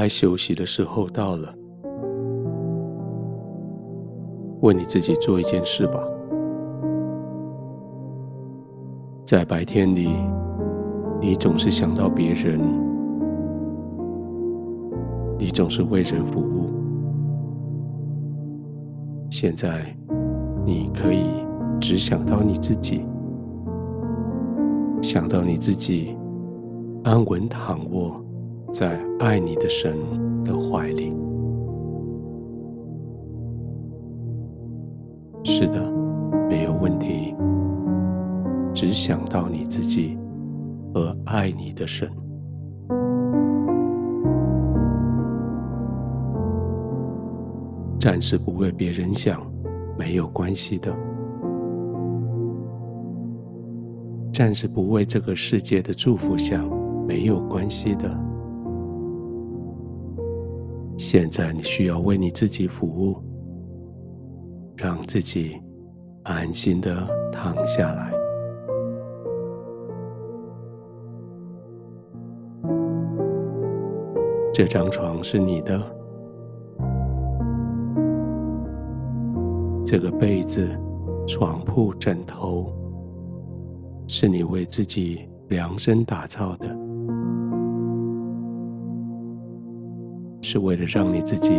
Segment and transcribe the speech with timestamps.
[0.00, 1.54] 该休息的时候到了。
[4.62, 6.02] 为你自己做一件事吧。
[9.26, 10.08] 在白天里，
[11.20, 12.58] 你总是想到别人，
[15.38, 16.70] 你总是为人服务。
[19.28, 19.94] 现在，
[20.64, 21.26] 你可以
[21.78, 23.04] 只想到你自己，
[25.02, 26.16] 想到你自己
[27.04, 28.18] 安稳躺卧
[28.72, 29.96] 在爱你的神
[30.44, 31.12] 的怀里。
[35.42, 35.92] 是的，
[36.48, 37.34] 没有问题。
[38.72, 40.16] 只想到你自己
[40.94, 42.08] 和爱你的神，
[47.98, 49.40] 暂时不为别人想，
[49.98, 50.92] 没有关系的；
[54.32, 56.66] 暂时不为这个世界的祝福想，
[57.06, 58.29] 没有关系的。
[61.00, 63.16] 现在你需要为你自己服务。
[64.76, 65.60] 让自己
[66.22, 68.10] 安心的躺下来。
[74.50, 75.78] 这张床是你的，
[79.84, 80.66] 这个被子、
[81.26, 82.72] 床铺、枕头
[84.06, 86.74] 是你为自己量身打造的，
[90.52, 91.52] 是为了让你自己。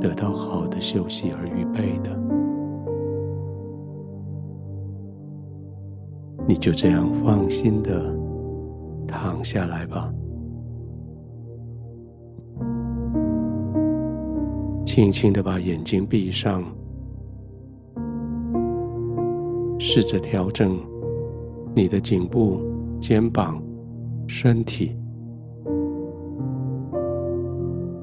[0.00, 2.10] 得到好的休息而预备的，
[6.46, 8.14] 你就这样放心的
[9.06, 10.12] 躺下来吧，
[14.84, 16.62] 轻轻的把眼睛闭上，
[19.78, 20.78] 试着调整
[21.74, 22.60] 你的颈部、
[23.00, 23.62] 肩膀、
[24.26, 24.94] 身体。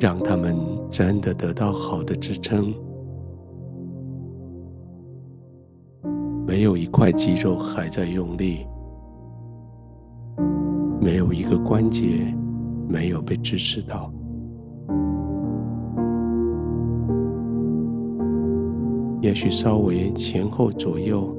[0.03, 0.57] 让他们
[0.89, 2.73] 真的得到好的支撑，
[6.45, 8.67] 没有一块肌肉还在用力，
[10.99, 12.35] 没有一个关节
[12.85, 14.11] 没有被支持到，
[19.21, 21.33] 也许稍微前后左右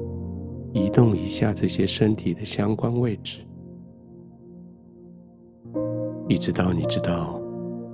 [0.73, 3.41] 移动一下这些身体的相关位置，
[6.27, 7.39] 一直到你知道。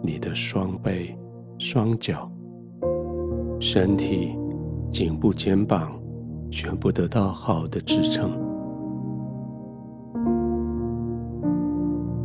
[0.03, 1.15] 你的双背、
[1.59, 2.29] 双脚、
[3.59, 4.35] 身体、
[4.89, 5.93] 颈部、肩膀，
[6.49, 8.31] 全部得到好的支撑，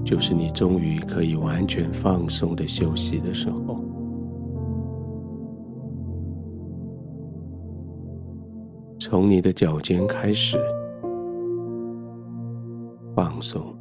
[0.03, 3.85] 就是你终于可以完全放松的休息的时候。
[8.99, 10.59] 从你的脚尖开始
[13.15, 13.76] 放松。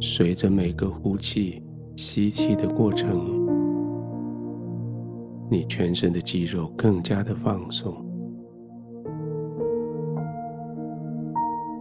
[0.00, 1.62] 随着每个呼气、
[1.96, 3.46] 吸气的过程，
[5.50, 7.94] 你全身的肌肉更加的放松。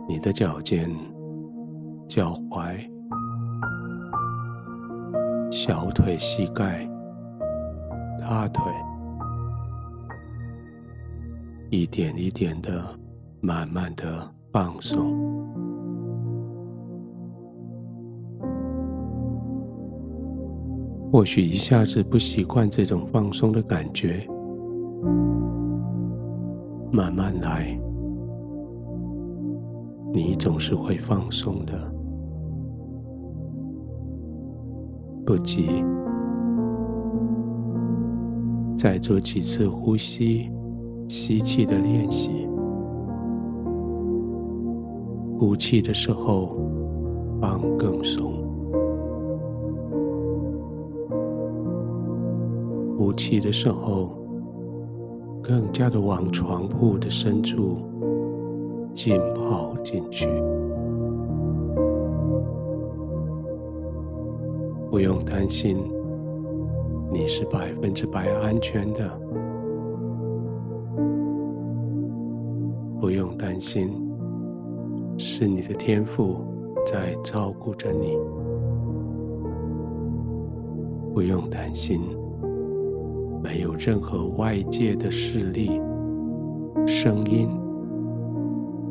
[0.08, 0.90] 你的脚尖、
[2.08, 2.78] 脚踝、
[5.52, 6.88] 小腿、膝盖、
[8.20, 8.64] 大腿，
[11.70, 12.98] 一点一点的、
[13.42, 15.43] 慢慢的放松。
[21.14, 24.28] 或许一下子不习惯这种放松的感觉，
[26.92, 27.80] 慢慢来，
[30.12, 31.94] 你总是会放松的。
[35.24, 35.86] 不急，
[38.76, 40.50] 再做几次呼吸、
[41.08, 42.50] 吸气的练习，
[45.38, 46.58] 呼气的时候
[47.40, 48.43] 放更松。
[52.98, 54.18] 呼气的时候，
[55.42, 57.78] 更加的往床铺的深处
[58.94, 60.28] 浸泡进去。
[64.90, 65.78] 不用担心，
[67.12, 69.20] 你是百分之百安全的。
[73.02, 73.90] 不用担心，
[75.18, 76.38] 是你的天赋
[76.86, 78.18] 在照顾着你。
[81.14, 82.00] 不用担心。
[83.54, 85.80] 没有任何外界的势力
[86.88, 87.48] 声音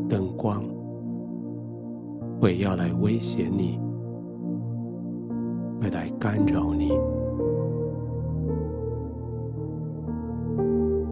[0.09, 0.63] 灯光
[2.41, 3.81] 会要来威胁你
[5.81, 6.93] 会来干扰你。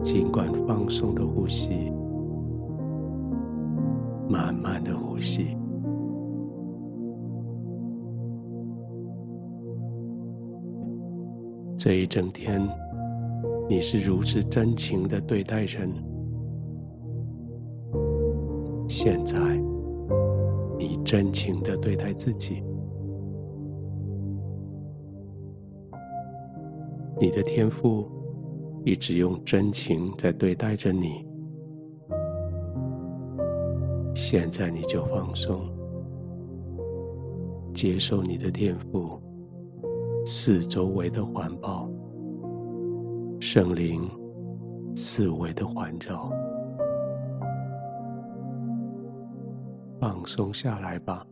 [0.01, 1.91] 尽管放松的呼吸
[4.29, 5.57] 慢慢的呼吸。
[11.77, 12.65] 这一整天
[13.71, 15.89] 你是如此真情的对待人。
[18.85, 19.37] 现在，
[20.77, 22.61] 你真情的对待自己。
[27.17, 28.05] 你的天赋
[28.83, 31.25] 一直用真情在对待着你。
[34.13, 35.61] 现在你就放松，
[37.73, 39.17] 接受你的天赋
[40.25, 41.89] 四周围的环抱，
[43.41, 44.07] 圣灵
[44.95, 46.31] 四围的环绕，
[49.99, 51.25] 放松下来吧，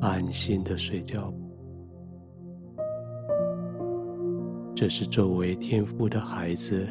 [0.00, 1.30] 安心的睡觉。
[4.74, 6.88] 这是作为天父的孩子。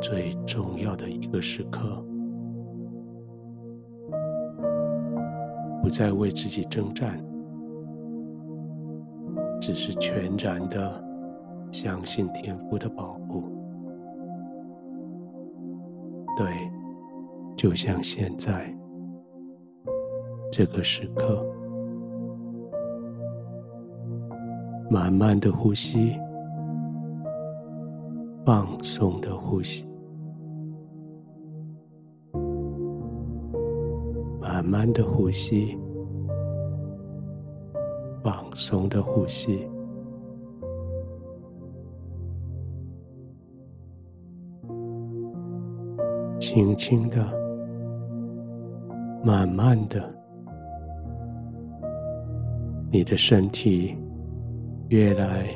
[0.00, 2.00] 最重要的一个时刻，
[5.82, 7.18] 不再为自己征战，
[9.66, 11.02] 只是全然的
[11.72, 13.44] 相信天父的保护。
[16.36, 16.46] 对，
[17.56, 18.70] 就像现在
[20.52, 21.42] 这个时刻，
[24.90, 26.12] 慢慢的呼吸，
[28.44, 29.88] 放松的呼吸。
[34.42, 35.78] 慢慢的呼吸，
[38.24, 39.68] 放松的呼吸，
[46.40, 47.22] 轻轻的，
[49.22, 50.02] 慢慢的，
[52.90, 53.94] 你的身体
[54.88, 55.46] 越来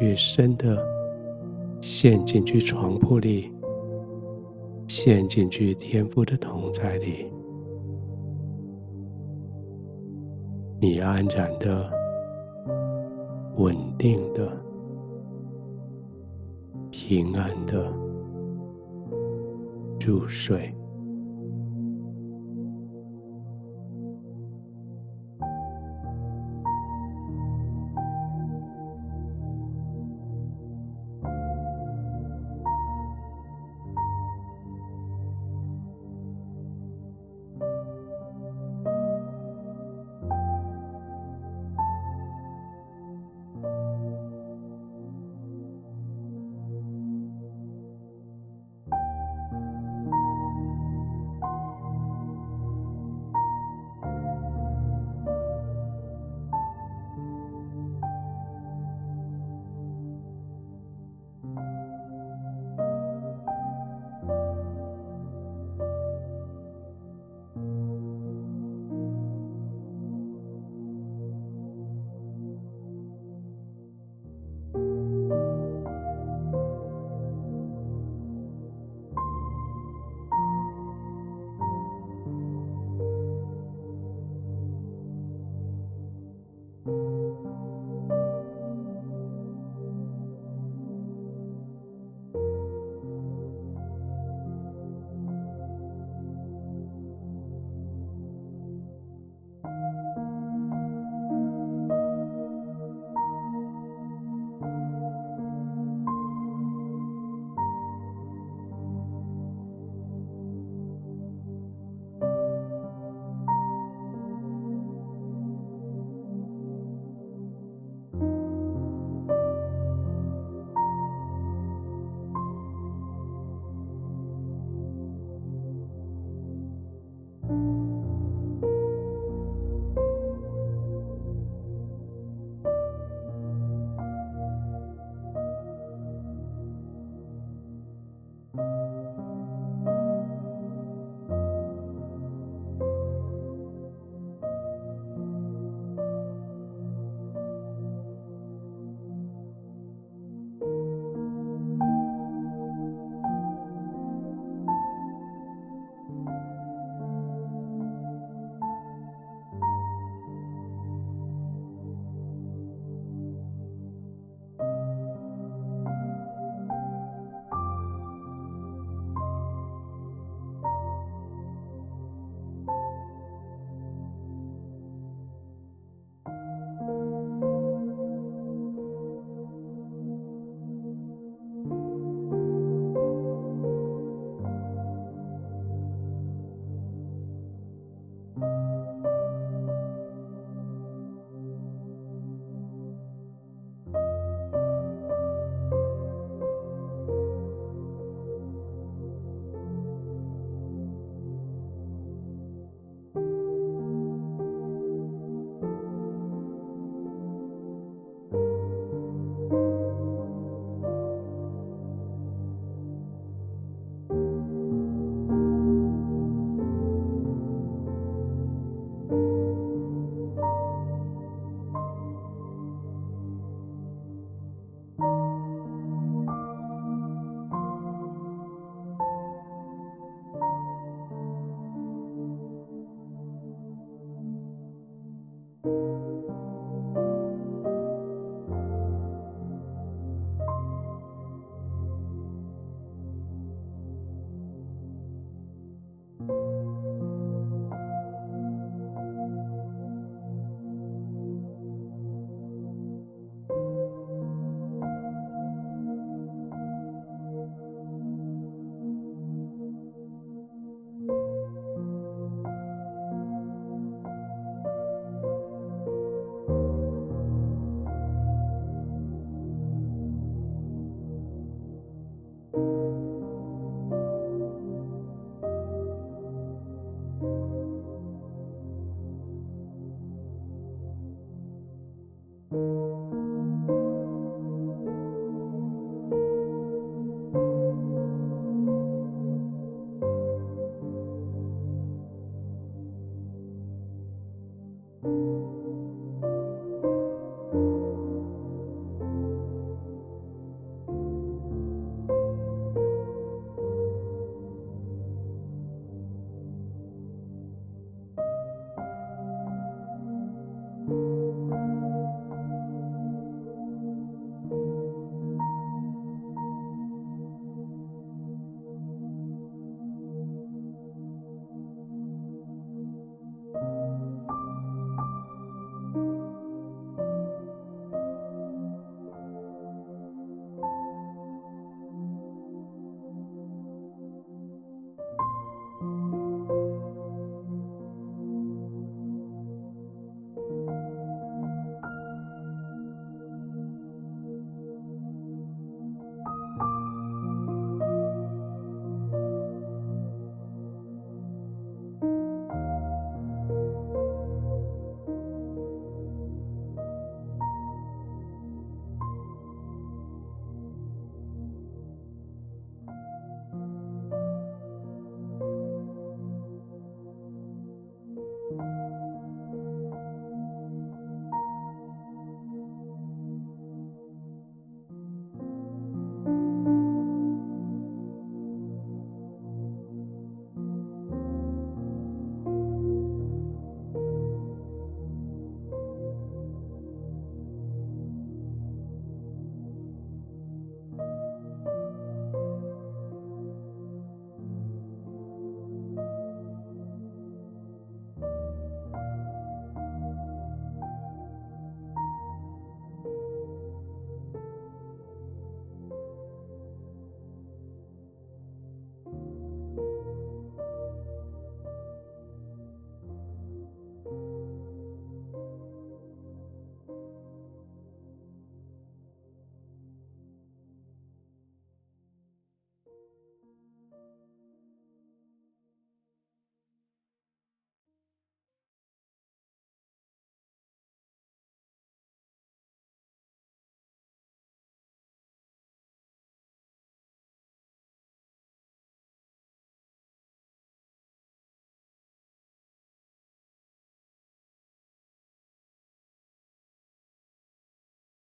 [0.00, 0.84] 越深的
[1.80, 3.52] 陷进去床铺里，
[4.88, 7.32] 陷进去天父的同在里。
[10.80, 11.92] 你安然的、
[13.60, 14.50] 稳定的、
[16.90, 17.92] 平安的
[20.00, 20.74] 入睡。